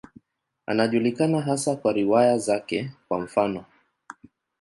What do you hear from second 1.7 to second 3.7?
kwa riwaya zake, kwa mfano.